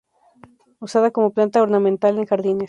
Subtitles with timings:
[0.79, 2.59] Usada como planta ornamental en jardines.